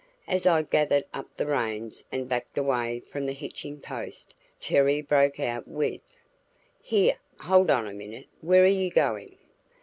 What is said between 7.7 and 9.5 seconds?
a minute. Where are you going?"